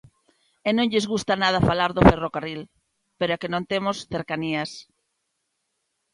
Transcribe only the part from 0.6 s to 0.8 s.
E